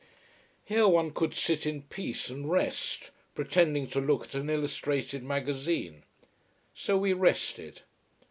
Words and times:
Here 0.65 0.87
one 0.87 1.11
could 1.11 1.35
sit 1.35 1.67
in 1.67 1.83
peace 1.83 2.31
and 2.31 2.49
rest, 2.49 3.11
pretending 3.35 3.85
to 3.89 4.01
look 4.01 4.23
at 4.23 4.33
an 4.33 4.49
illustrated 4.49 5.23
magazine. 5.23 6.01
So 6.73 6.97
we 6.97 7.13
rested. 7.13 7.83